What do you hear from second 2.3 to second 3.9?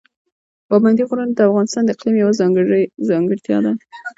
ځانګړې ځانګړتیا ده.